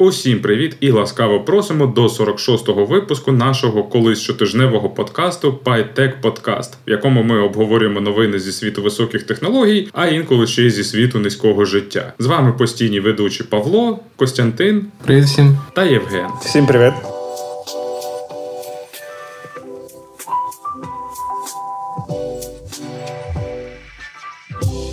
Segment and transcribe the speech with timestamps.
[0.00, 6.90] Усім привіт і ласкаво просимо до 46-го випуску нашого колись щотижневого подкасту PyTech Podcast, в
[6.90, 11.64] якому ми обговорюємо новини зі світу високих технологій, а інколи ще й зі світу низького
[11.64, 12.12] життя.
[12.18, 15.58] З вами постійні ведучі Павло, Костянтин Привіт всім.
[15.74, 16.26] та Євген.
[16.44, 17.19] Всім привіт.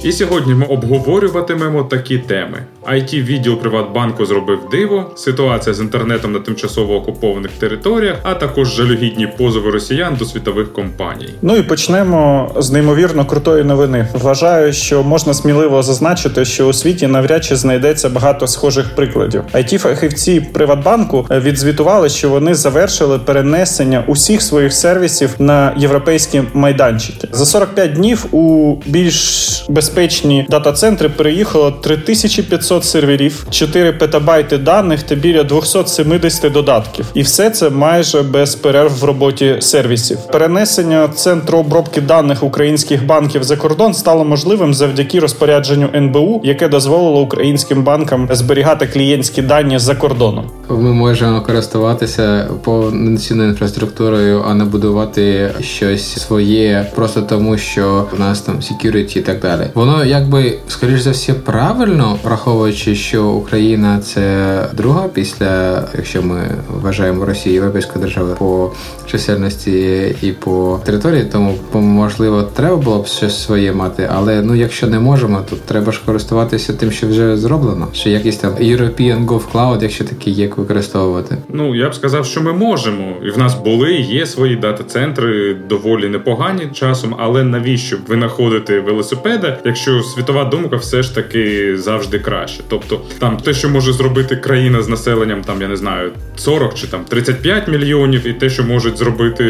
[0.07, 6.39] І сьогодні ми обговорюватимемо такі теми: it відділ Приватбанку зробив диво, ситуація з інтернетом на
[6.39, 11.29] тимчасово окупованих територіях, а також жалюгідні позови росіян до світових компаній.
[11.41, 14.07] Ну і почнемо з неймовірно крутої новини.
[14.13, 19.41] Вважаю, що можна сміливо зазначити, що у світі навряд чи знайдеться багато схожих прикладів.
[19.53, 27.45] it фахівці Приватбанку відзвітували, що вони завершили перенесення усіх своїх сервісів на європейські майданчики за
[27.45, 35.43] 45 днів у більш безпечні безпечні дата-центри переїхало 3500 серверів, 4 петабайти даних та біля
[35.43, 37.05] 270 додатків.
[37.13, 40.17] І все це майже без перерв в роботі сервісів.
[40.31, 47.21] Перенесення центру обробки даних українських банків за кордон стало можливим завдяки розпорядженню НБУ, яке дозволило
[47.21, 50.49] українським банкам зберігати клієнтські дані за кордоном.
[50.69, 58.41] Ми можемо користуватися повноцінною інфраструктурою, а не будувати щось своє, просто тому що у нас
[58.41, 59.67] там security і так далі.
[59.87, 67.25] Воно якби скоріш за все правильно, враховуючи, що Україна це друга після, якщо ми вважаємо
[67.25, 68.71] Росію європейською державою по
[69.05, 74.09] чисельності і по території, тому можливо треба було б щось своє мати.
[74.13, 77.87] Але ну якщо не можемо, то треба ж користуватися тим, що вже зроблено.
[77.93, 81.37] Що якийсь там European Gov Cloud, якщо такий є використовувати.
[81.49, 86.07] Ну я б сказав, що ми можемо, і в нас були є свої дата-центри доволі
[86.07, 92.63] непогані часом, але навіщо винаходити велосипеда, якщо світова думка все ж таки завжди краще.
[92.67, 96.87] Тобто там те, що може зробити країна з населенням, там я не знаю, 40 чи
[96.87, 99.43] там 35 мільйонів, і те, що можуть зробити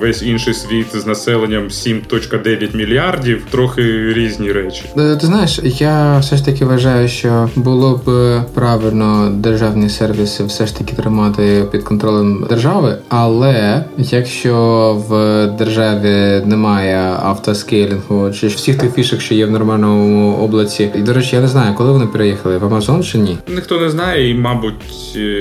[0.00, 4.84] весь інший світ з населенням 7.9 мільярдів, трохи різні речі.
[4.98, 10.66] Е, ти знаєш, я все ж таки вважаю, що було б правильно державні сервіси все
[10.66, 14.56] ж таки тримати під контролем держави, але якщо
[15.08, 20.90] в державі немає автоскейлінгу чи всіх тих фішок, що є в нормальному облаці.
[20.94, 23.36] І до речі, я не знаю, коли вони переїхали в Амазон чи ні.
[23.48, 24.74] Ніхто не знає, і мабуть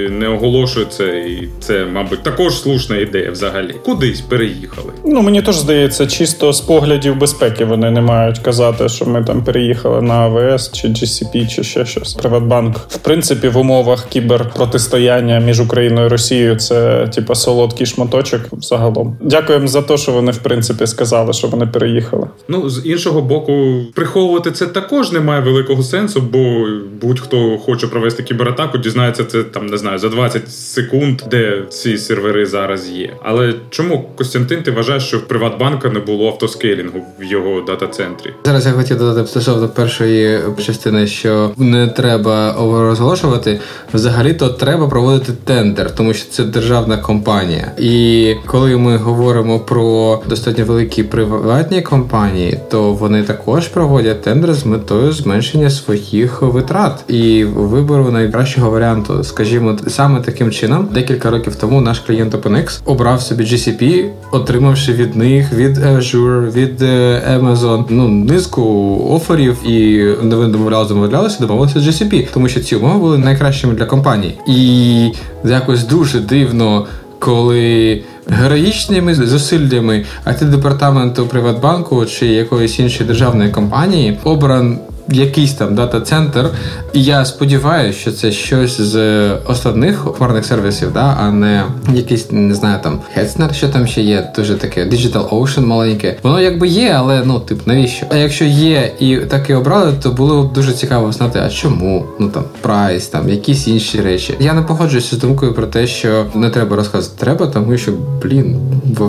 [0.10, 1.20] не оголошує це.
[1.20, 3.76] І це, мабуть, також слушна ідея взагалі.
[3.86, 4.94] Кудись переїхали.
[5.06, 9.44] Ну мені теж здається, чисто з поглядів безпеки вони не мають казати, що ми там
[9.44, 12.14] переїхали на АВС чи GCP, чи ще щось.
[12.14, 18.42] Приватбанк, в принципі, в умовах кіберпротистояння між Україною і Росією це типа солодкий шматочок.
[18.62, 22.28] Загалом, дякуємо за те, що вони в принципі сказали, що вони переїхали.
[22.48, 26.68] Ну з іншого боку, приховувати це також не має великого сенсу, бо
[27.02, 32.46] будь-хто хоче провести кібератаку, дізнається це там не знаю за 20 секунд, де ці сервери
[32.46, 33.14] зараз є.
[33.24, 38.34] Але чому Костянтин ти вважаєш, що в Приватбанка не було автоскейлінгу в його дата-центрі?
[38.46, 43.60] Зараз я хотів додати стосовно першої частини, що не треба розголошувати.
[43.94, 47.72] Взагалі то треба проводити тендер, тому що це державна компанія.
[47.78, 54.66] І коли ми говоримо про достатньо великі приватні компанії, то вони також проводять тендер з
[54.66, 59.24] метою зменшення своїх витрат і вибору найкращого варіанту.
[59.24, 65.16] Скажімо, саме таким чином, декілька років тому наш клієнт OpenX обрав собі GCP, отримавши від
[65.16, 71.88] них від Azure, від е, Amazon, ну низку оферів, і вони домовлялися, домовлялися, домовилися з
[71.88, 75.12] GCP, тому що ці умови були найкращими для компанії, і
[75.44, 76.88] якось дуже дивно,
[77.20, 84.80] коли героїчними зусиллями it департаменту Приватбанку чи якоїсь іншої державної компанії обран
[85.10, 86.50] якийсь там дата-центр.
[86.94, 92.56] І я сподіваюся, що це щось з основних хмарних сервісів, да, а не якийсь, не
[92.56, 96.18] знаю, там Hetzner, що там ще є, дуже таке Digital Ocean маленьке.
[96.24, 98.06] Воно якби є, але ну, тип, навіщо?
[98.10, 102.06] А якщо є і таке обрали, то було б дуже цікаво знати, а чому?
[102.20, 104.34] Ну там прайс, там якісь інші речі.
[104.40, 107.20] Я не погоджуюся з думкою про те, що не треба розказувати.
[107.20, 107.92] Треба, тому що,
[108.24, 108.60] блін,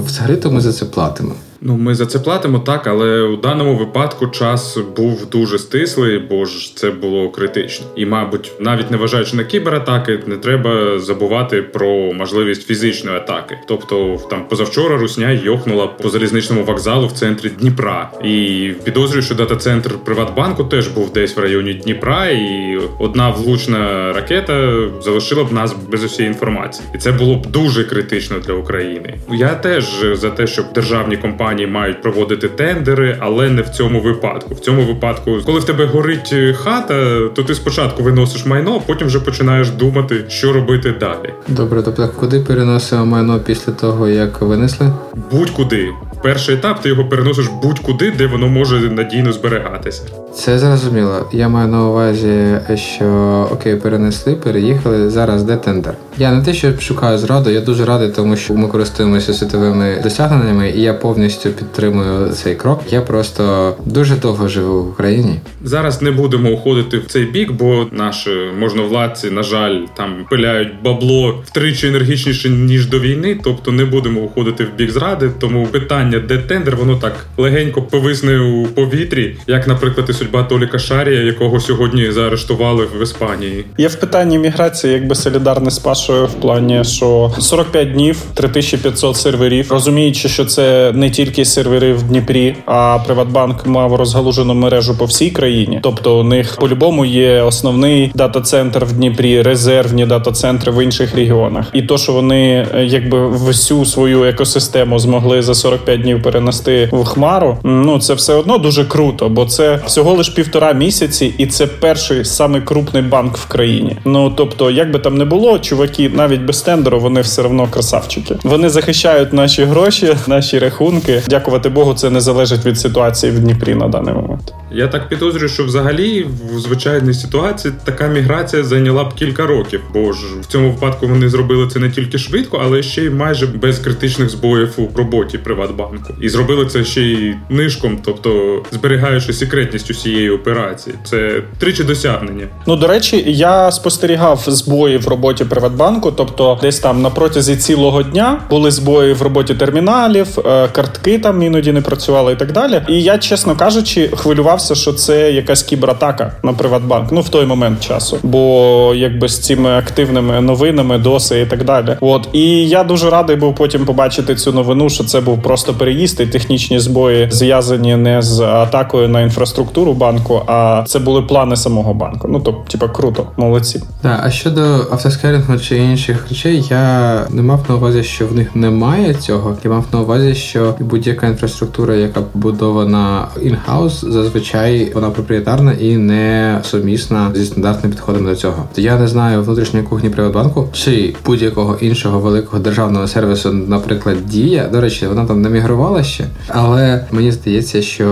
[0.06, 1.32] взагалі то ми за це платимо.
[1.68, 6.44] Ну, ми за це платимо так, але у даному випадку час був дуже стислий, бо
[6.44, 7.86] ж це було критично.
[7.96, 13.58] І, мабуть, навіть не вважаючи на кібератаки, не треба забувати про можливість фізичної атаки.
[13.68, 19.90] Тобто, там позавчора Русня йохнула по залізничному вокзалу в центрі Дніпра, і підозрюю, що дата-центр
[20.04, 26.04] Приватбанку теж був десь в районі Дніпра, і одна влучна ракета залишила б нас без
[26.04, 29.14] усієї інформації, і це було б дуже критично для України.
[29.32, 34.00] Я теж за те, щоб державні компанії компанії мають проводити тендери, але не в цьому
[34.00, 34.54] випадку.
[34.54, 39.06] В цьому випадку, коли в тебе горить хата, то ти спочатку виносиш майно, а потім
[39.06, 41.32] вже починаєш думати, що робити далі.
[41.48, 44.92] Добре, тобто куди переносимо майно після того, як винесли?
[45.30, 45.88] Будь-куди.
[46.22, 50.02] Перший етап ти його переносиш будь-куди, де воно може надійно зберігатися.
[50.36, 51.28] Це зрозуміло.
[51.32, 53.06] Я маю на увазі, що
[53.52, 55.10] окей, перенесли, переїхали.
[55.10, 55.94] Зараз де тендер.
[56.18, 60.70] Я не те, що шукаю зраду, я дуже радий, тому що ми користуємося світовими досягненнями,
[60.70, 62.80] і я повністю підтримую цей крок.
[62.90, 65.40] Я просто дуже довго живу в Україні.
[65.64, 71.42] Зараз не будемо уходити в цей бік, бо наші можновладці, на жаль, там пиляють бабло
[71.46, 73.40] втричі енергічніше ніж до війни.
[73.44, 75.30] Тобто не будемо уходити в бік зради.
[75.38, 80.78] Тому питання, де тендер, воно так легенько повисне у повітрі, як, наприклад, і судьба Толіка
[80.78, 83.64] Шарія, якого сьогодні заарештували в Іспанії.
[83.78, 89.72] Є в питанні міграції, якби солідарний з Пашою в плані, що 45 днів, 3500 серверів,
[89.72, 95.30] розуміючи, що це не тільки сервери в Дніпрі, а Приватбанк мав розгалужену мережу по всій
[95.30, 95.80] країні.
[95.82, 101.66] Тобто у них по-любому є основний дата-центр в Дніпрі, резервні дата-центри в інших регіонах.
[101.72, 107.04] І то, що вони е, якби всю свою екосистему змогли за 45 днів перенести в
[107.04, 111.66] хмару, ну це все одно дуже круто, бо це всього лиш півтора місяці, і це
[111.66, 113.96] перший самий крупний банк в країні.
[114.04, 118.36] Ну тобто, як би там не було, чуваки навіть без тендеру вони все одно красавчики.
[118.42, 121.22] Вони захищають наші гроші, наші рахунки.
[121.28, 124.54] Дякувати Богу, це не залежить від ситуації в Дніпрі на даний момент.
[124.76, 130.12] Я так підозрюю, що взагалі в звичайній ситуації така міграція зайняла б кілька років, бо
[130.12, 133.78] ж в цьому випадку вони зробили це не тільки швидко, але ще й майже без
[133.78, 136.14] критичних збоїв у роботі Приватбанку.
[136.20, 140.96] І зробили це ще й нишком, тобто зберігаючи секретність усієї операції.
[141.04, 142.46] Це тричі досягнення.
[142.66, 148.02] Ну до речі, я спостерігав збої в роботі Приватбанку, тобто десь там на протязі цілого
[148.02, 152.82] дня були збої в роботі терміналів, е, картки там іноді не працювали і так далі.
[152.88, 157.12] І я, чесно кажучи, хвилювався, що це якась кібератака на Приватбанк.
[157.12, 161.96] Ну в той момент часу, бо якби з цими активними новинами, доси і так далі.
[162.00, 166.20] От і я дуже радий був потім побачити цю новину, що це був просто переїзд
[166.20, 171.94] і технічні збої зв'язані не з атакою на інфраструктуру банку, а це були плани самого
[171.94, 172.28] банку.
[172.28, 173.82] Ну тобто, типа, круто, молодці.
[174.02, 178.56] Так, а щодо автоскерінгу чи інших речей, я не мав на увазі, що в них
[178.56, 179.56] немає цього.
[179.64, 184.55] Я мав на увазі, що будь-яка інфраструктура, яка побудована in-house, зазвичай
[184.94, 188.68] вона проприєтарна і не сумісна зі стандартними підходами до цього.
[188.76, 194.68] Я не знаю внутрішньої кухні Приватбанку чи будь-якого іншого великого державного сервісу, наприклад, Дія.
[194.72, 198.06] До речі, вона там не мігрувала ще, але мені здається, що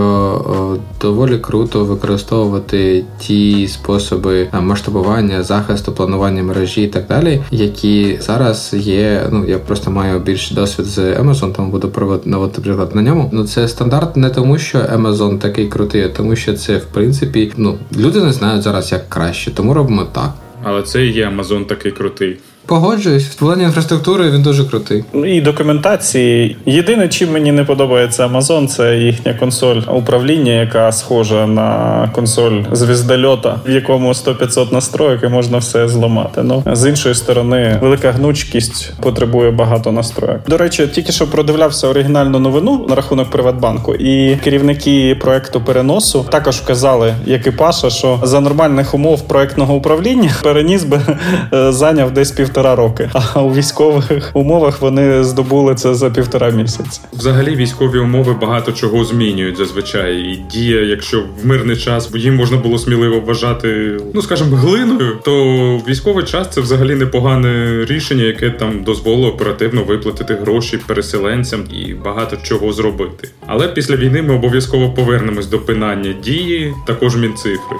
[1.01, 9.21] доволі круто використовувати ті способи масштабування, захисту, планування мережі і так далі, які зараз є.
[9.31, 13.29] Ну я просто маю більш досвід з Amazon, тому буду проводити приклад на ньому.
[13.33, 17.51] Ну це стандарт не тому, що Amazon такий крутий, а тому що це в принципі
[17.57, 20.33] ну люди не знають зараз як краще, тому робимо так.
[20.63, 22.37] Але це і є Амазон такий крутий.
[22.65, 25.03] Погоджуюсь, в плані інфраструктури він дуже крутий.
[25.25, 26.57] І документації.
[26.65, 33.59] Єдине, чим мені не подобається Amazon, це їхня консоль управління, яка схожа на консоль звіздольота,
[33.67, 36.43] в якому 100-500 настроїк і можна все зламати.
[36.43, 40.39] Ну з іншої сторони, велика гнучкість потребує багато настроїк.
[40.47, 46.55] До речі, тільки що продивлявся оригінальну новину на рахунок Приватбанку, і керівники проекту переносу також
[46.55, 51.01] вказали, як і Паша, що за нормальних умов проектного управління переніс би
[51.53, 53.09] е, зайняв десь пів півтора роки.
[53.33, 57.01] А у військових умовах вони здобули це за півтора місяці.
[57.13, 60.17] Взагалі, військові умови багато чого змінюють зазвичай.
[60.17, 65.33] І дія, якщо в мирний час їм можна було сміливо вважати, ну скажімо, глиною, то
[65.87, 72.37] військовий час це взагалі непогане рішення, яке там дозволило оперативно виплатити гроші переселенцям і багато
[72.43, 73.29] чого зробити.
[73.47, 77.77] Але після війни ми обов'язково повернемось до пинання дії, також мінцифри.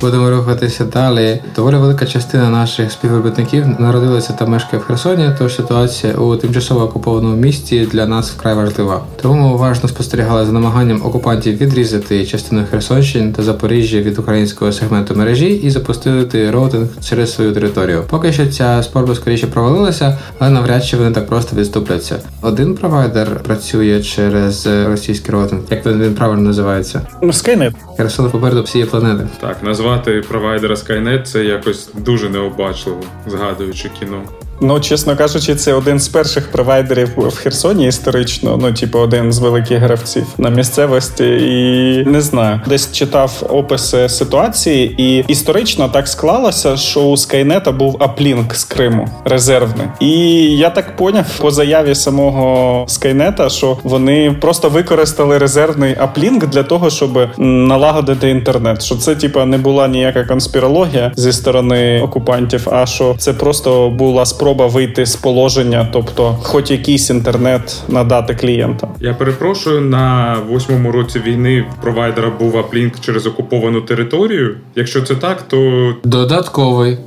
[0.00, 1.40] Будемо рухатися далі.
[1.56, 7.36] Доволі велика частина наших співробітників народилася та мешкає в Херсоні, тож ситуація у тимчасово окупованому
[7.36, 9.04] місті для нас вкрай важлива.
[9.22, 15.14] Тому ми уважно спостерігали за намаганням окупантів відрізати частину Херсонщини та Запоріжжя від українського сегменту
[15.14, 18.04] мережі і запустити роутинг через свою територію.
[18.10, 22.16] Поки що ця спроба скоріше провалилася, але навряд чи вони так просто відступляться.
[22.42, 25.62] Один провайдер працює через російський роутинг.
[25.70, 27.00] Як він, він правильно називається?
[27.22, 27.72] Skynet.
[27.96, 29.26] Херсон попереду всієї планети.
[29.40, 34.22] Так, назвати провайдера Skynet це якось дуже необачливо, згадуючи кіно.
[34.60, 38.58] Ну, чесно кажучи, це один з перших провайдерів в Херсоні історично.
[38.62, 44.94] Ну, типу, один з великих гравців на місцевості, і не знаю, десь читав описи ситуації,
[45.02, 49.86] і історично так склалося, що у Скайнета був аплінк з Криму резервний.
[50.00, 50.10] І
[50.56, 56.90] я так поняв по заяві самого Скайнета, що вони просто використали резервний аплінк для того,
[56.90, 58.82] щоб налагодити інтернет.
[58.82, 64.26] Що це, типу, не була ніяка конспірологія зі сторони окупантів, а що це просто була
[64.26, 68.90] спроба вийти з положення, тобто, хоч якийсь інтернет надати клієнтам.
[69.00, 74.56] Я перепрошую на восьмому році війни в провайдера був аплінк через окуповану територію.
[74.74, 76.98] Якщо це так, то додатковий.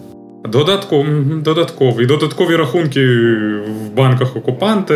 [0.45, 1.05] Додатково,
[1.43, 4.95] додаткові додаткові рахунки в банках окупанта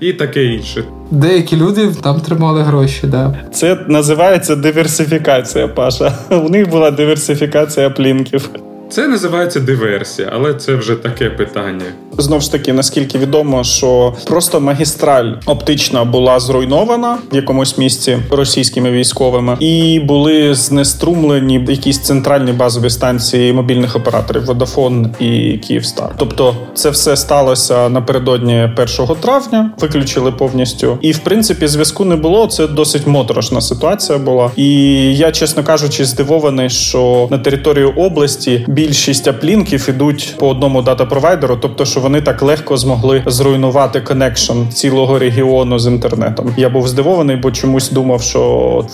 [0.00, 0.84] і таке інше.
[1.10, 3.34] Деякі люди там тримали гроші, да.
[3.52, 6.18] Це називається диверсифікація, Паша.
[6.30, 8.50] У них була диверсифікація плінків.
[8.90, 11.84] Це називається диверсія, але це вже таке питання.
[12.18, 18.90] Знову ж таки, наскільки відомо, що просто магістраль оптична була зруйнована в якомусь місці російськими
[18.90, 26.14] військовими, і були знеструмлені якісь центральні базові станції мобільних операторів Vodafone і Київстар.
[26.16, 30.98] Тобто, це все сталося напередодні 1 травня, виключили повністю.
[31.00, 32.46] І в принципі, зв'язку не було.
[32.46, 34.50] Це досить моторошна ситуація була.
[34.56, 34.68] І
[35.16, 41.84] я, чесно кажучи, здивований, що на територію області більшість аплінків ідуть по одному дата-провайдеру, тобто,
[41.84, 46.54] що вони так легко змогли зруйнувати connection цілого регіону з інтернетом.
[46.56, 48.40] Я був здивований, бо чомусь думав, що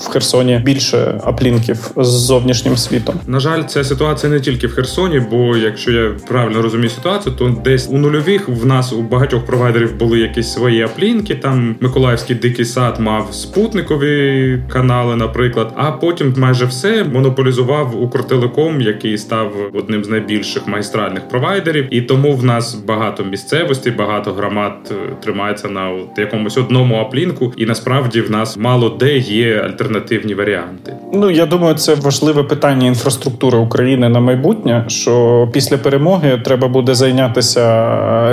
[0.00, 3.14] в Херсоні більше аплінків з зовнішнім світом.
[3.26, 7.56] На жаль, ця ситуація не тільки в Херсоні, бо якщо я правильно розумію ситуацію, то
[7.64, 11.35] десь у нульових в нас у багатьох провайдерів були якісь свої аплінки.
[11.35, 15.73] Там Миколаївський дикий сад мав спутникові канали, наприклад.
[15.76, 22.32] А потім майже все монополізував Укртелеком, який став одним з найбільших магістральних провайдерів, і тому
[22.32, 28.20] в нас багато місцевостей, багато громад е, тримається на от якомусь одному аплінку, і насправді
[28.20, 30.94] в нас мало де є альтернативні варіанти.
[31.12, 34.84] Ну я думаю, це важливе питання інфраструктури України на майбутнє.
[34.88, 37.60] Що після перемоги треба буде зайнятися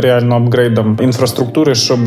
[0.02, 2.00] реально апгрейдом інфраструктури, щоб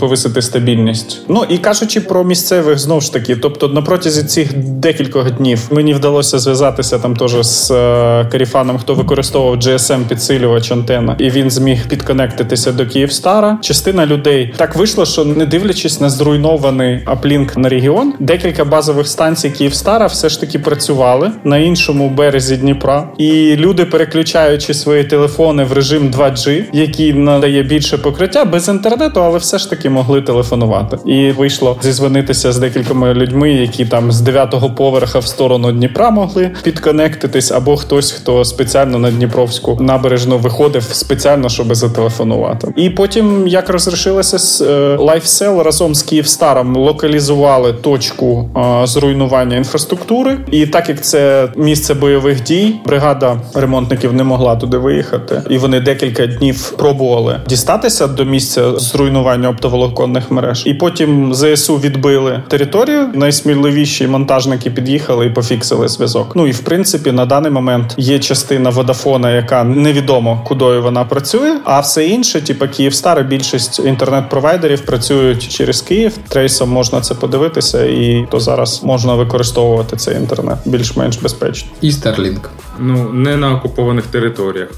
[0.00, 1.22] повисити стабільність.
[1.28, 5.94] Ну і кажучи про місцевих знову ж таки, тобто на протязі цих декількох днів мені
[5.94, 11.50] вдалося зв'язатися там теж з е, Каріфаном Романом, хто використовував GSM підсилювач антенна, і він
[11.50, 13.58] зміг підконектитися до Київстара.
[13.62, 19.50] Частина людей так вийшло, що не дивлячись на зруйнований аплінк на регіон, декілька базових станцій
[19.50, 25.72] Київстара все ж таки працювали на іншому березі Дніпра, і люди, переключаючи свої телефони в
[25.72, 30.98] режим 2G, який надає більше покриття без інтернету, але все ж таки могли телефонувати.
[31.06, 36.50] І вийшло зізвонитися з декількома людьми, які там з дев'ятого поверха в сторону Дніпра могли
[36.62, 42.72] підконектитись, або хтось, хто спеціально на Дніпровську набережну виходив спеціально, щоб зателефонувати.
[42.76, 44.62] І потім, як розрішилося з
[44.96, 50.38] LifeCell разом з Київстаром локалізували точку е, зруйнування інфраструктури.
[50.50, 55.80] І так як це місце бойових дій, бригада ремонтників не могла туди виїхати, і вони
[55.80, 60.62] декілька днів пробували дістатися до місця зруйнування оптоволоконних мереж.
[60.66, 63.08] І потім ЗСУ відбили територію.
[63.14, 66.32] Найсміливіші монтажники під'їхали і пофіксили зв'язок.
[66.36, 71.04] Ну і в принципі на даний момент є частина частина Водафона, яка невідомо кудою вона
[71.04, 71.60] працює.
[71.64, 76.18] А все інше, типу Київстар, більшість інтернет-провайдерів працюють через Київ.
[76.28, 81.70] Трейсом можна це подивитися, і то зараз можна використовувати цей інтернет більш-менш безпечно.
[81.80, 82.40] І Starlink.
[82.78, 84.68] Ну не на окупованих територіях.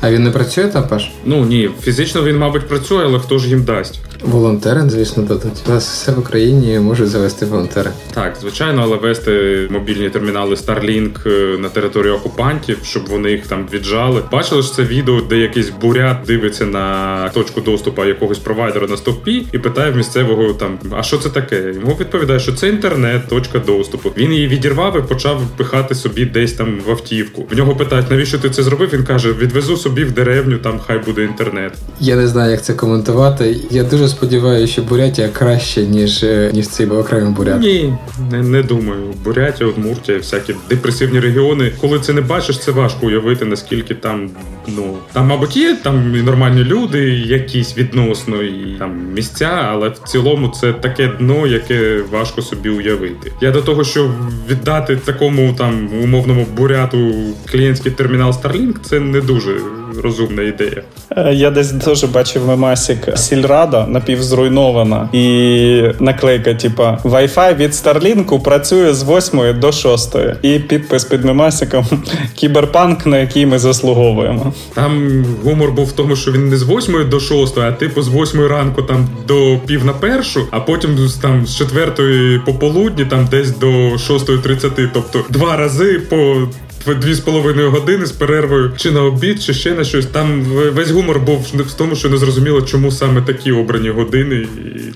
[0.00, 1.10] А він не працює там, Паш?
[1.24, 4.00] Ну ні, фізично він, мабуть, працює, але хто ж їм дасть?
[4.24, 5.62] Волонтери, звісно, дадуть.
[5.66, 7.90] У нас все в Україні можуть завести волонтери.
[8.14, 13.66] Так, звичайно, але вести мобільні термінали Starlink е, на територію окупантів, щоб вони їх там
[13.72, 14.22] віджали.
[14.32, 19.46] Бачили ж це відео, де якийсь бурят дивиться на точку доступу якогось провайдера на стовпі
[19.52, 21.72] і питає в місцевого там: а що це таке?
[21.74, 24.10] Йому відповідає, що це інтернет, точка доступу.
[24.16, 27.46] Він її відірвав і почав пихати собі десь там в автівку.
[27.50, 28.90] В нього питають, навіщо ти це зробив?
[28.92, 31.72] Він каже: відвезу собі в деревню, там хай буде інтернет.
[32.00, 33.56] Я не знаю, як це коментувати.
[33.70, 37.60] Я дуже сподіваюся, що Бурятія краще, ніж е, ніж цей окремий бурят.
[37.60, 37.94] Ні,
[38.30, 39.14] не, не думаю.
[39.24, 41.72] Бурятія, Удмуртія, всякі депресивні регіони.
[41.80, 44.30] Коли це не бачиш, це важко уявити, наскільки там,
[44.68, 49.98] ну там, мабуть, є там і нормальні люди, якісь відносно і там місця, але в
[49.98, 53.32] цілому це таке дно, яке важко собі уявити.
[53.40, 54.10] Я до того, що
[54.50, 57.12] віддати такому там умовному буряту
[57.50, 59.56] клієнтський термінал Starlink, це не дуже
[60.02, 60.82] розумна ідея.
[61.16, 68.94] Е, я десь теж бачив мемасік сільрада напівзруйнована, і наклейка, типа Wi-Fi від Старлінку працює
[68.94, 70.16] з 8 до 6.
[70.42, 71.86] І підпис під мемасиком
[72.34, 74.51] Кіберпанк, на який ми заслуговуємо.
[74.74, 78.08] Там гумор був в тому, що він не з 8 до 6, а типу з
[78.08, 83.58] 8 ранку там до пів на першу, а потім там з 4 пополудні, там десь
[83.58, 84.88] до 6.30.
[84.92, 86.48] Тобто два рази по
[86.86, 90.06] дві з половиною години з перервою чи на обід, чи ще на щось.
[90.06, 90.42] Там
[90.74, 94.48] весь гумор був в тому, що не зрозуміло, чому саме такі обрані години і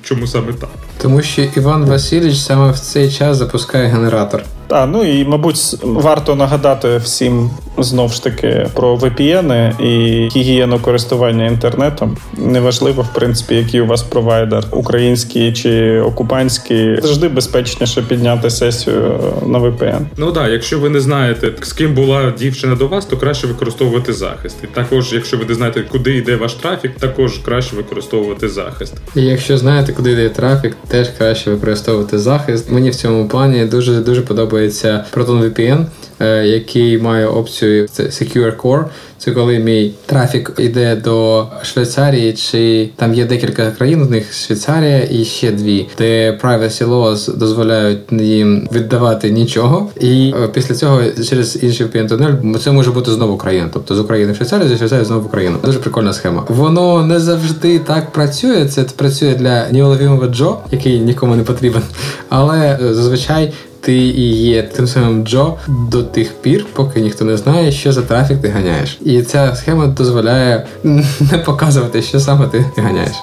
[0.03, 0.71] чому саме так.
[1.03, 4.43] Тому що Іван Васильович саме в цей час запускає генератор.
[4.69, 11.47] А, ну і мабуть варто нагадати всім знов ж таки про VPN і гігієну користування
[11.47, 12.17] інтернетом.
[12.37, 19.59] Неважливо, в принципі, який у вас провайдер, український чи окупантський, завжди безпечніше підняти сесію на
[19.59, 20.01] VPN.
[20.17, 24.13] Ну так, якщо ви не знаєте, з ким була дівчина до вас, то краще використовувати
[24.13, 24.57] захист.
[24.65, 28.95] І також, якщо ви не знаєте, куди йде ваш трафік, також краще використовувати захист.
[29.15, 32.71] І якщо знаєте, куди йде трафік, теж краще використовувати захист.
[32.73, 35.85] Мені в цьому плані дуже дуже подобається Proton VPN.
[36.21, 38.85] Е, який має опцію це Secure Core.
[39.19, 45.09] Це коли мій трафік йде до Швейцарії, чи там є декілька країн, у них Швейцарія
[45.11, 49.91] і ще дві, де privacy laws дозволяють їм віддавати нічого.
[50.01, 53.69] І е, після цього через інший VPN тунель це може бути знову країна.
[53.73, 55.57] Тобто з України в Швейцарію, з Швейцарії знову в Україну.
[55.65, 56.45] Дуже прикольна схема.
[56.49, 58.67] Воно не завжди так працює.
[58.67, 61.83] Це працює для неуловимого Джо, який нікому не потрібен,
[62.29, 63.53] але е, зазвичай
[63.87, 68.03] ти і є тим самим Джо до тих пір, поки ніхто не знає, що за
[68.03, 68.99] трафік ти ганяєш.
[69.05, 70.67] І ця схема дозволяє
[71.33, 73.17] не показувати, що саме ти ганяєш.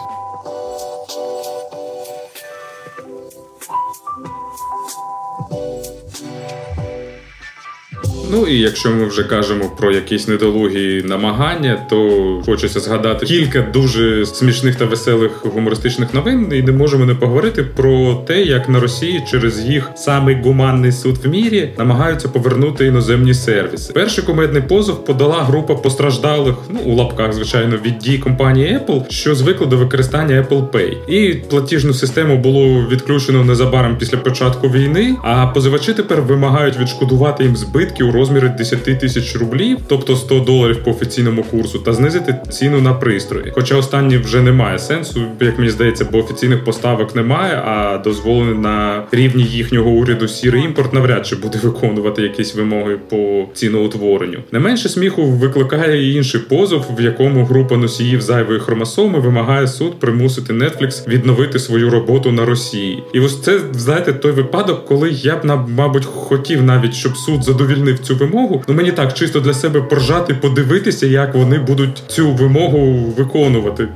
[8.35, 14.25] Ну і якщо ми вже кажемо про якісь недолугі намагання, то хочеться згадати кілька дуже
[14.25, 19.23] смішних та веселих гумористичних новин, і не можемо не поговорити про те, як на Росії
[19.31, 23.93] через їх самий гуманний суд в мірі намагаються повернути іноземні сервіси.
[23.93, 29.35] Перший кумедний позов подала група постраждалих, ну у лапках, звичайно, від дій компанії Apple, що
[29.35, 31.09] звикли до використання Apple Pay.
[31.09, 35.15] І платіжну систему було відключено незабаром після початку війни.
[35.23, 40.83] А позивачі тепер вимагають відшкодувати їм збитки у розмірі 10 тисяч рублів, тобто 100 доларів
[40.83, 43.51] по офіційному курсу, та знизити ціну на пристрої.
[43.55, 49.03] Хоча останні вже немає сенсу, як мені здається, бо офіційних поставок немає, а дозволений на
[49.11, 54.39] рівні їхнього уряду сірий імпорт навряд чи буде виконувати якісь вимоги по ціноутворенню.
[54.51, 59.99] Не менше сміху викликає і інший позов, в якому група носіїв зайвої хромосоми вимагає суд
[59.99, 63.03] примусити Netflix відновити свою роботу на Росії.
[63.13, 67.99] І ось це знаєте той випадок, коли я б мабуть хотів навіть, щоб суд задовільнив
[67.99, 68.63] цю вимогу.
[68.67, 73.87] Ну мені так чисто для себе поржати, подивитися, як вони будуть цю вимогу виконувати.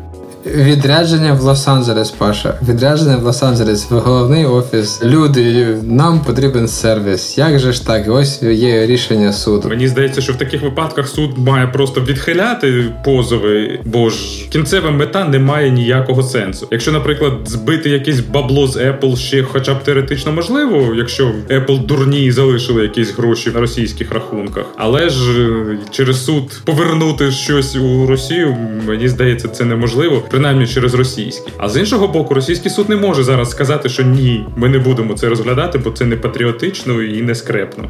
[0.55, 2.59] Відрядження в Лос-Анджелес, Паша.
[2.69, 5.03] Відрядження в Лос-Анджелес, в головний офіс.
[5.03, 7.37] Люди, нам потрібен сервіс.
[7.37, 8.05] Як же ж так?
[8.07, 9.69] Ось є рішення суду.
[9.69, 15.23] Мені здається, що в таких випадках суд має просто відхиляти позови, бо ж кінцева мета
[15.23, 16.67] не має ніякого сенсу.
[16.71, 22.25] Якщо, наприклад, збити якесь бабло з Apple ще, хоча б теоретично можливо, якщо Apple дурні
[22.25, 28.07] і залишили якісь гроші на російських рахунках, але ж е, через суд повернути щось у
[28.07, 28.57] Росію,
[28.87, 31.53] мені здається, це неможливо принаймні через російський.
[31.57, 35.13] А з іншого боку, російський суд не може зараз сказати, що ні, ми не будемо
[35.13, 37.89] це розглядати, бо це не патріотично і не скрепно.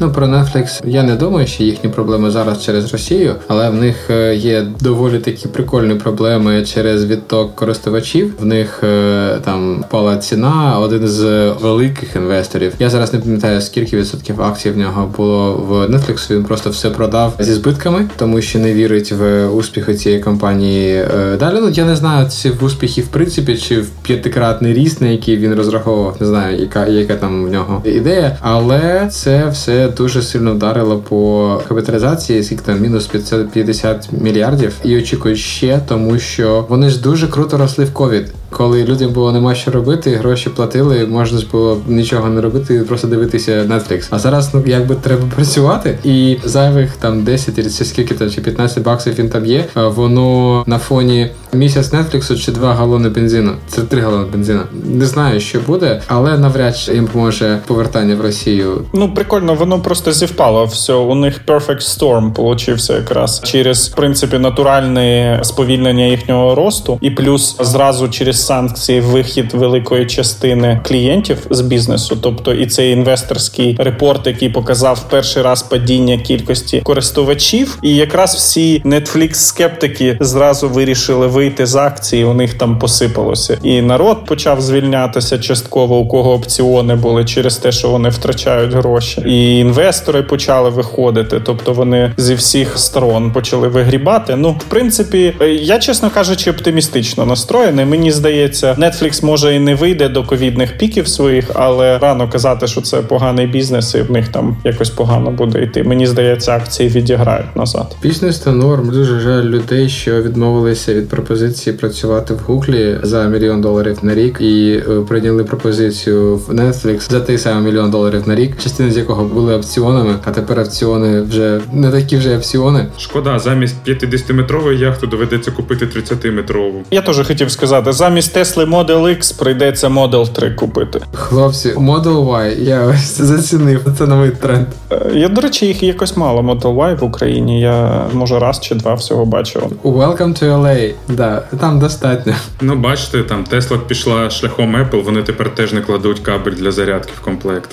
[0.00, 3.96] Ну про Netflix я не думаю, що їхні проблеми зараз через Росію, але в них
[4.10, 8.34] е, є доволі такі прикольні проблеми через відток користувачів.
[8.40, 10.78] В них е, там впала ціна.
[10.78, 12.72] Один з великих інвесторів.
[12.78, 16.90] Я зараз не пам'ятаю скільки відсотків акцій в нього було в Netflix, Він просто все
[16.90, 20.94] продав зі збитками, тому що не вірить в успіхи цієї компанії.
[20.94, 25.00] Е, далі ну я не знаю, чи в успіхі в принципі, чи в п'ятикратний ріст,
[25.00, 26.16] на який він розраховував.
[26.20, 31.60] Не знаю, яка яка там в нього ідея, але це все дуже сильно вдарило по
[31.68, 37.56] капіталізації, скільки там мінус 550 мільярдів, і очікують ще, тому що вони ж дуже круто
[37.58, 38.32] росли в ковід.
[38.50, 43.08] Коли людям було нема що робити, гроші платили, можна ж було нічого не робити, просто
[43.08, 44.06] дивитися Netflix.
[44.10, 48.82] А зараз ну якби треба працювати, і зайвих там 10 чи скільки там чи 15
[48.82, 49.64] баксів він там є.
[49.74, 53.52] Воно на фоні місяць Netflix чи два галони бензину.
[53.68, 54.60] Це три галони бензину.
[54.84, 58.84] Не знаю, що буде, але навряд чи їм поможе повертання в Росію.
[58.92, 60.64] Ну прикольно, воно просто зівпало.
[60.64, 67.10] Все, у них perfect storm получився якраз через в принципі натуральне сповільнення їхнього росту, і
[67.10, 72.18] плюс зразу через санкції вихід великої частини клієнтів з бізнесу.
[72.22, 78.82] Тобто, і цей інвесторський репорт, який показав перший раз падіння кількості користувачів, і якраз всі
[78.84, 82.24] Netflix скептики зразу вирішили вийти з акції.
[82.24, 87.72] У них там посипалося, і народ почав звільнятися частково, у кого опціони були через те,
[87.72, 91.40] що вони втрачають гроші, і інвестори почали виходити.
[91.44, 94.36] Тобто вони зі всіх сторон почали вигрібати.
[94.36, 97.84] Ну, в принципі, я чесно кажучи, оптимістично настроєний.
[97.84, 102.80] Мені здається, Netflix може і не вийде до ковідних піків своїх, але рано казати, що
[102.80, 105.82] це поганий бізнес, і в них там якось погано буде йти.
[105.82, 107.96] Мені здається, акції відіграють назад.
[108.02, 108.90] Бізнес та норм.
[108.90, 114.40] Дуже жаль людей, що відмовилися від пропозиції працювати в Гуглі за мільйон доларів на рік
[114.40, 118.96] і е, прийняли пропозицію в Netflix за той самий мільйон доларів на рік, частина з
[118.96, 122.86] якого були опціонами, а тепер опціони вже не такі вже опціони.
[122.98, 126.82] Шкода, замість 50-метрової яхти доведеться купити 30-метрову.
[126.90, 131.00] Я теж хотів сказати, замість Тесли Model X прийдеться Model 3 купити.
[131.12, 133.80] Хлопці, Model Y, я ось зацінив.
[133.98, 134.66] Це новий тренд.
[134.92, 137.60] Е, Я, до речі, їх якось мало Model Y в Україні.
[137.60, 139.62] Я може раз чи два всього бачив.
[139.84, 140.92] Welcome to LA.
[141.08, 142.34] Да, там достатньо.
[142.60, 147.12] Ну, бачите, там Тесла пішла шляхом Apple, вони тепер теж не кладуть кабель для зарядки
[147.16, 147.70] в комплект.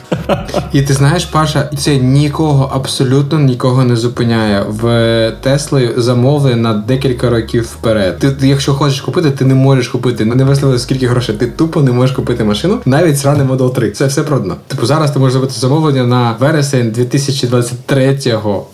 [0.74, 4.66] І ти знаєш, Паша, це нікого абсолютно нікого не зупиняє.
[4.68, 8.20] В Тесли замовлення на декілька років вперед.
[8.20, 10.26] Ти, ти, якщо хочеш купити, ти не можеш купити.
[10.26, 11.36] Не висловили скільки грошей.
[11.36, 13.92] Ти тупо не можеш купити машину, навіть сраний Model 3.
[13.92, 14.56] Це все продано.
[14.68, 18.68] Типу зараз ти можеш зробити замовлення на вересень 2023 року.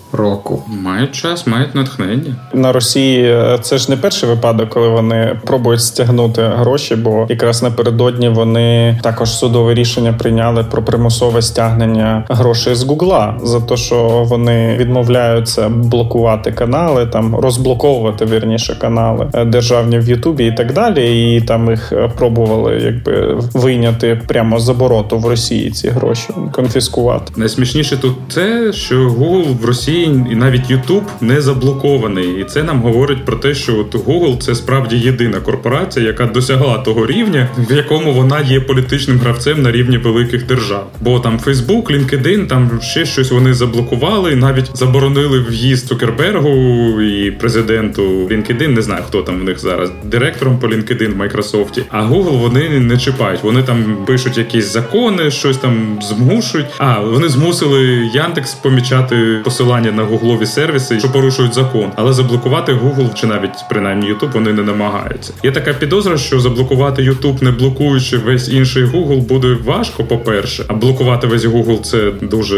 [0.68, 2.36] Мають час, мають натхнення.
[2.54, 7.64] На Росії е, це ж не перший випадок, коли вони пробують стягнути гроші, бо якраз
[7.64, 14.26] напередодні вони також судове рішення прийняли про примусове стягнення грошей з Гугла за те, що
[14.28, 21.36] вони відмовляються блокувати канали, там розблоковувати вірніше канали е, державні в Ютубі і так далі.
[21.36, 27.34] І там їх е, пробували якби вийняти прямо з обороту в Росії ці гроші конфіскувати.
[27.36, 32.82] Найсмішніше тут те, що Google в Росії і навіть YouTube не заблокований, і це нам
[32.82, 37.76] говорить про те, що от Google це справді єдина корпорація, яка досягла того рівня, в
[37.76, 40.88] якому вона є політичним гравцем на рівні великих держав.
[41.02, 48.04] Бо там Facebook, LinkedIn, там ще щось вони заблокували, навіть заборонили в'їзд Цукербергу і президенту
[48.28, 51.84] LinkedIn, Не знаю, хто там в них зараз директором по LinkedIn в Microsoft.
[51.90, 53.44] А Google вони не чіпають.
[53.44, 56.68] Вони там пишуть якісь закони, щось там змушують.
[56.78, 63.14] А вони змусили Яндекс помічати посилання на гуглові сервіси, що порушують закон, але заблокувати Google
[63.14, 65.34] чи навіть принаймні YouTube вони не намагаються.
[65.44, 70.04] Є така підозра, що заблокувати YouTube, не блокуючи весь інший Google, буде важко.
[70.04, 72.58] По перше, а блокувати весь Google– це дуже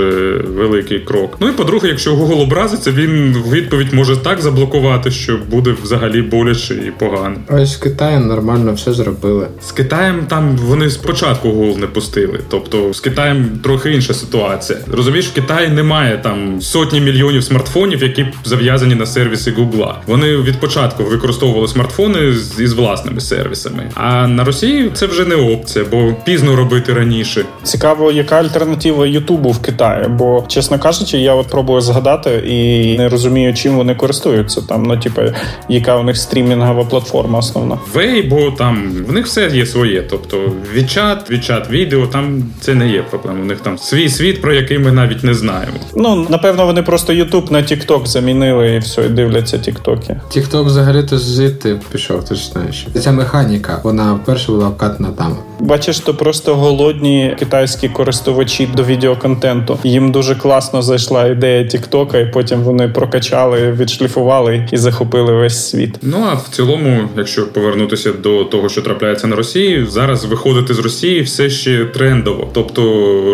[0.58, 1.38] великий крок.
[1.39, 6.22] Ну і по-друге, якщо Google образиться, він в відповідь може так заблокувати, що буде взагалі
[6.22, 7.36] боляче і погано.
[7.50, 9.48] Ось в Китаї нормально все зробили.
[9.62, 12.39] З Китаєм там вони спочатку Google не пустили.
[12.50, 14.80] Тобто з Китаєм трохи інша ситуація.
[14.91, 20.01] Розумієш, в Китаї немає там сотні мільйонів смартфонів, які зав'язані на сервіси Гугла.
[20.07, 23.89] Вони від початку використовували смартфони з- із власними сервісами.
[23.95, 27.45] А на Росії це вже не опція, бо пізно робити раніше.
[27.63, 33.09] Цікаво, яка альтернатива Ютубу в Китаї, бо чесно кажучи, я от пробую згадати і не
[33.09, 34.83] розумію, чим вони користуються там.
[34.83, 35.21] Ну, типу,
[35.69, 37.77] яка у них стрімінгова платформа основна.
[37.95, 40.01] Weibo, там в них все є своє.
[40.01, 43.41] Тобто WeChat, WeChat відео, там це не є проблема.
[43.41, 45.73] У них там свій світ, про який ми навіть не знаємо.
[45.95, 50.21] Ну напевно, вони просто Ютуб на TikTok замінили і все, і дивляться тіктоки.
[50.30, 52.88] Тікток взагалі-то звідти пішов, ти ж знаєш.
[52.99, 55.38] Ця механіка, вона вперше була вкатана там.
[55.63, 59.80] Бачиш, то просто голодні китайські користувачі до відеоконтенту.
[59.84, 65.95] Їм дуже класно зайшла ідея Тіктока, і потім вони прокачали, відшліфували і захопили весь світ.
[66.02, 70.80] Ну а в цілому, якщо повернутися до того, що трапляється на Росії, зараз виходити з
[70.80, 72.49] Росії все ще трендово.
[72.54, 72.84] Тобто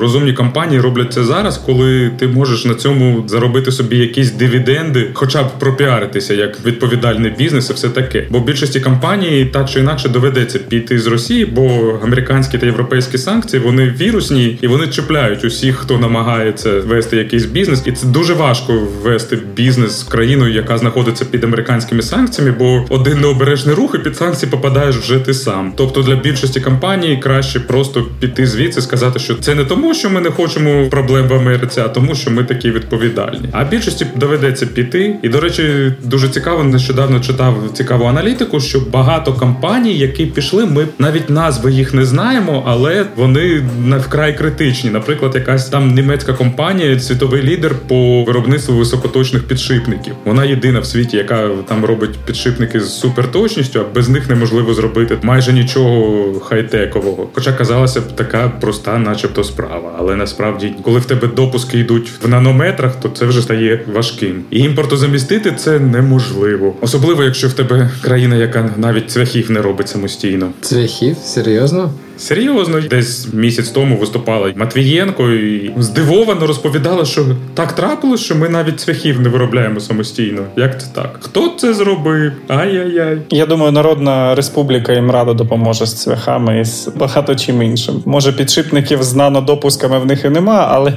[0.01, 5.43] розумні компанії роблять це зараз, коли ти можеш на цьому заробити собі якісь дивіденди, хоча
[5.43, 8.27] б пропіаритися як відповідальний бізнес і все таке.
[8.29, 13.63] Бо більшості компаній так чи інакше доведеться піти з Росії, бо американські та європейські санкції
[13.63, 18.73] вони вірусні і вони чіпляють усіх, хто намагається вести якийсь бізнес, і це дуже важко
[19.03, 24.17] ввести бізнес з країною, яка знаходиться під американськими санкціями, бо один необережний рух і під
[24.17, 25.73] санкції попадаєш вже ти сам.
[25.75, 30.21] Тобто для більшості компаній краще просто піти звідси, сказати, що це не тому, що ми
[30.21, 33.49] не хочемо проблем в Америці, а тому, що ми такі відповідальні.
[33.51, 35.15] А більшості доведеться піти.
[35.23, 40.87] І до речі, дуже цікаво, нещодавно читав цікаву аналітику, що багато компаній, які пішли, ми
[40.99, 44.89] навіть назви їх не не знаємо, але вони на вкрай критичні.
[44.89, 50.13] Наприклад, якась там німецька компанія, світовий лідер по виробництву високоточних підшипників.
[50.25, 55.17] Вона єдина в світі, яка там робить підшипники з суперточністю, а без них неможливо зробити
[55.21, 57.29] майже нічого хай-текового.
[57.33, 59.95] Хоча казалася б така проста, начебто, справа.
[59.99, 64.43] Але насправді, коли в тебе допуски йдуть в нанометрах, то це вже стає важким.
[64.51, 70.51] І імпортозамістити це неможливо, особливо якщо в тебе країна, яка навіть цвяхів не робить самостійно.
[70.61, 71.17] Цвяхів?
[71.23, 71.88] Серйозно?
[71.89, 72.08] Valeu!
[72.19, 78.79] Серйозно, десь місяць тому виступала Матвієнко і здивовано розповідала, що так трапилось, що ми навіть
[78.79, 80.41] цвяхів не виробляємо самостійно.
[80.55, 81.19] Як це так?
[81.21, 82.31] Хто це зробив?
[82.47, 83.17] Ай-яй-яй.
[83.29, 88.03] Я думаю, Народна Республіка їм радо допоможе з цвяхами і з багато чим іншим.
[88.05, 90.93] Може, підшипників з нанодопусками в них і нема, але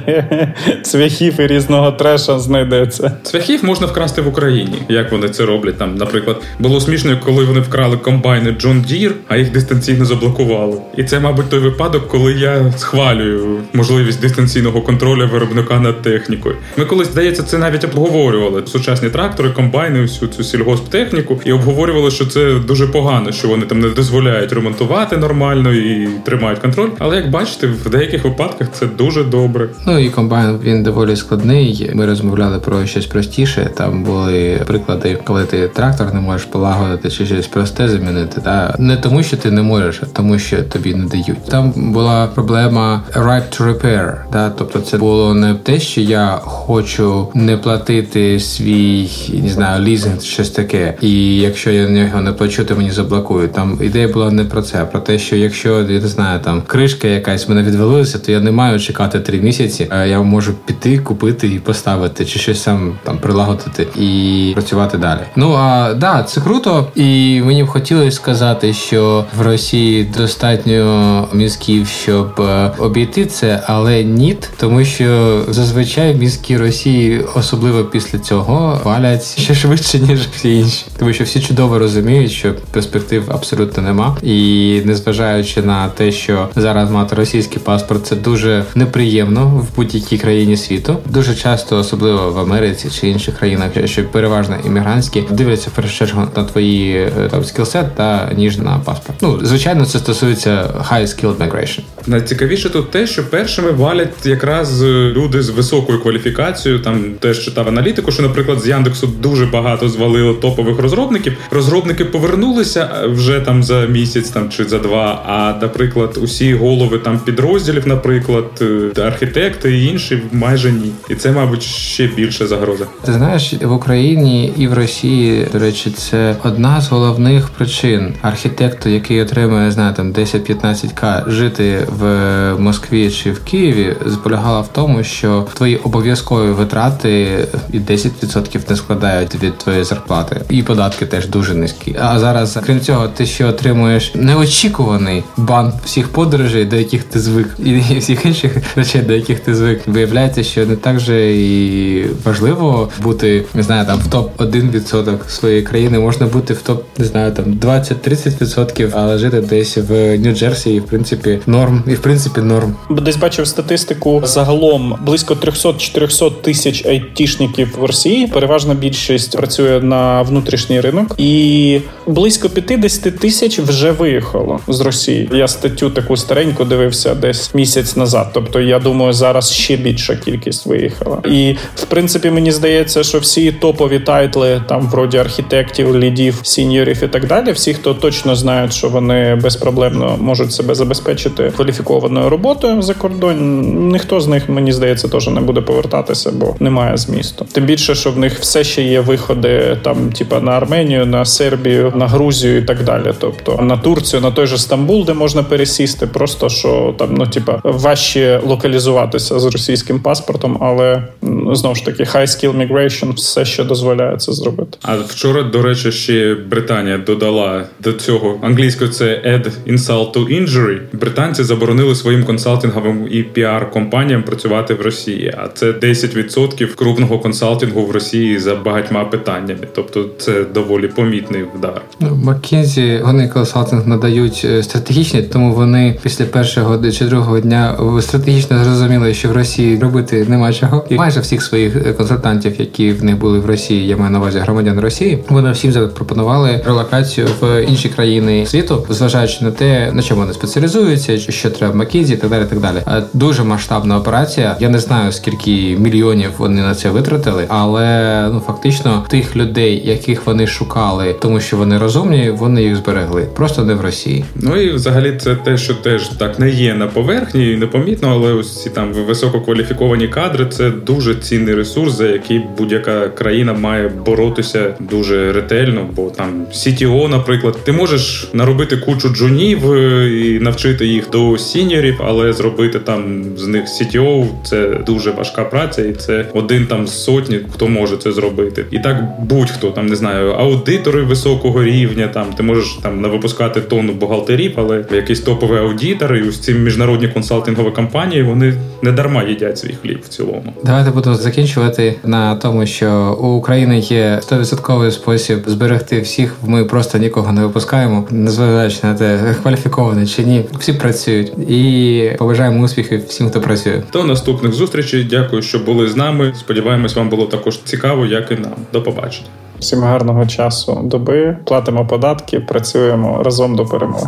[0.83, 3.11] цвяхів і різного треша знайдеться.
[3.23, 4.77] Цвяхів можна вкрасти в Україні.
[4.89, 5.77] Як вони це роблять?
[5.77, 10.77] Там, наприклад, було смішно, коли вони вкрали комбайни John Deere, а їх дистанційно заблокували.
[10.97, 16.55] І це, мабуть, той випадок, коли я схвалюю можливість дистанційного контролю виробника над технікою.
[16.77, 22.25] Ми колись здається, це навіть обговорювали сучасні трактори, комбайни, всю цю сільгосптехніку, і обговорювали, що
[22.25, 26.89] це дуже погано, що вони там не дозволяють ремонтувати нормально і тримають контроль.
[26.99, 29.69] Але як бачите, в деяких випадках це дуже добре.
[29.87, 31.91] Ну і комбайн він доволі складний.
[31.93, 33.69] Ми розмовляли про щось простіше.
[33.77, 38.41] Там були приклади, коли ти трактор не можеш полагодити чи щось просте замінити.
[38.41, 41.45] Та не тому, що ти не можеш, а тому, що тобі не дають.
[41.49, 44.49] Там була проблема right to repair, да?
[44.49, 49.09] тобто це було не те, що я хочу не платити свій
[49.43, 53.51] не знаю, лізинг, щось таке, і якщо я нього не плачу, то мені заблокують.
[53.51, 56.61] Там ідея була не про це, а про те, що якщо я не знаю, там
[56.67, 59.87] кришка якась мене відвалилася, то я не маю чекати три місяці.
[59.89, 65.19] а Я можу піти, купити і поставити, чи щось сам там прилагодити і працювати далі.
[65.35, 70.92] Ну а да, це круто, і мені б хотілося сказати, що в Росії достатньо
[71.33, 78.81] мізків, щоб е, обійти це, але ні, тому що зазвичай мізки Росії, особливо після цього,
[78.83, 84.17] валять ще швидше ніж всі інші, тому що всі чудово розуміють, що перспектив абсолютно нема,
[84.23, 90.57] і незважаючи на те, що зараз мати російський паспорт, це дуже неприємно в будь-якій країні
[90.57, 90.97] світу.
[91.05, 96.27] Дуже часто, особливо в Америці чи інших країнах, що переважно іммігрантські дивляться в першу чергу
[96.35, 99.17] на твої е, там скілсет та ніж на паспорт.
[99.21, 101.79] Ну звичайно, це стосується high-skilled migration.
[102.07, 106.81] Найцікавіше тут те, що першими валять якраз е, люди з високою кваліфікацією.
[106.81, 111.37] Там теж читав аналітику, що, наприклад, з Яндексу дуже багато звалило топових розробників.
[111.51, 115.23] Розробники повернулися е, вже там за місяць, там чи за два.
[115.27, 120.91] А наприклад, усі голови там підрозділів, наприклад, е, архітекти і інші майже ні.
[121.09, 122.85] І це, мабуть, ще більше загроза.
[123.05, 128.13] Ти знаєш, в Україні і в Росії, до речі, це одна з головних причин.
[128.21, 134.61] Архітекту, який отримує знає, там 10-15 15к жити е, в Москві чи в Києві полягала
[134.61, 141.05] в тому, що твої обов'язкові витрати і 10% не складають від твоєї зарплати, і податки
[141.05, 141.95] теж дуже низькі.
[142.01, 147.47] А зараз, крім цього, ти ще отримуєш неочікуваний бан всіх подорожей, до яких ти звик,
[147.65, 149.81] і всіх інших речей, до яких ти звик.
[149.87, 155.61] Виявляється, що не так же і важливо бути не знаю, там в топ 1% своєї
[155.61, 160.79] країни можна бути в топ, не знаю, там 20-30%, але жити десь в Нью-Джерсі і
[160.79, 162.75] в принципі норм, і в принципі норм.
[162.89, 168.27] Десь бачив статистику загалом близько 300-400 тисяч айтішників в Росії.
[168.27, 175.29] Переважна більшість працює на внутрішній ринок, і близько 50 тисяч вже виїхало з Росії.
[175.33, 178.29] Я статтю таку стареньку дивився десь місяць назад.
[178.33, 181.21] Тобто, я думаю, зараз ще більша кількість виїхала.
[181.25, 187.07] І в принципі мені здається, що всі топові тайтли, там вроді архітектів, лідів, сіньорів і
[187.07, 192.93] так далі, всі, хто точно знають, що вони безпроблемно можуть себе забезпечити кваліфікованою роботою за
[192.93, 197.45] кордон, ніхто з них мені здається теж не буде повертатися, бо немає змісту.
[197.51, 201.93] Тим більше, що в них все ще є виходи там, типа на Арменію, на Сербію,
[201.95, 203.13] на Грузію і так далі.
[203.19, 207.61] Тобто на Турцію, на той же Стамбул, де можна пересісти, просто що там ну типа
[207.63, 211.03] важче локалізуватися з російським паспортом, але
[211.51, 214.77] знову ж таки high skill migration все ще дозволяє це зробити.
[214.81, 220.79] А вчора, до речі, ще Британія додала до цього англійською це add insult to injury.
[220.93, 225.33] Британці заборонили своїм консалтинговим і піар-компаніям працювати в Росії.
[225.37, 229.67] А це 10% крупного консалтингу в Росії за багатьма питаннями.
[229.75, 231.81] Тобто це доволі помітний вдар.
[231.99, 238.63] Ну, Маккінзі вони консалтинг надають е, стратегічні, тому вони після першого чи другого дня стратегічно
[238.63, 240.85] зрозуміли, що в Росії робити нема чого.
[240.89, 244.19] І майже всіх своїх е, консультантів, які в них були в Росії, я маю на
[244.19, 245.23] увазі громадян Росії.
[245.29, 251.17] Вони всім запропонували релокацію в інші країни світу, зважаючи на те, на чому вони спеціалізуються,
[251.17, 252.45] що треба Маккінзі, і так далі.
[252.49, 253.03] Так далі.
[253.13, 254.57] Дуже масштабна операція.
[254.59, 260.25] Я не знаю скільки мільйонів вони на це витратили, але ну фактично тих людей, яких
[260.25, 263.27] вони шукали, тому що вони розумні, вони їх зберегли.
[263.35, 264.25] Просто не в Росії.
[264.35, 268.63] Ну і взагалі це те, що теж так не є на поверхні, непомітно, але ось
[268.63, 275.33] ці там висококваліфіковані кадри це дуже цінний ресурс, за який будь-яка країна має боротися дуже
[275.33, 275.89] ретельно.
[275.95, 282.01] Бо там CTO, наприклад, ти можеш наробити кучу джунів е, і навчити їх до сіньорів,
[282.05, 287.03] але зробити там з них CTO– це дуже важка праця, і це один там з
[287.03, 288.65] сотні, хто може це зробити.
[288.71, 292.07] І так будь-хто там не знаю, аудитори високого рівня.
[292.07, 296.53] Там ти можеш там не випускати тонну бухгалтерів, але якийсь топовий аудитор і ось ці
[296.53, 300.53] міжнародні консалтингові компанії вони не дарма їдять свій хліб в цілому.
[300.63, 306.35] Давайте будемо закінчувати на тому, що у України є 100% спосіб зберегти всіх.
[306.45, 310.45] Ми просто нікого не випускаємо, незважаючи на те, кваліфікований чи ні.
[310.59, 313.81] Всі працюють і побажаємо успіхів всім, хто працює.
[313.93, 315.03] До наступних зустрічей.
[315.03, 316.33] Дякую, що були з нами.
[316.39, 318.55] Сподіваємось, вам було також цікаво, як і нам.
[318.73, 319.27] До побачення.
[319.59, 324.07] Всім гарного часу доби, платимо податки, працюємо разом до перемоги.